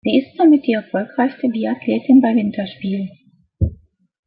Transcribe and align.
Sie 0.03 0.17
ist 0.17 0.35
damit 0.39 0.65
die 0.65 0.71
erfolgreichste 0.73 1.47
Biathletin 1.49 2.21
bei 2.21 2.33
Winterspielen. 2.33 3.11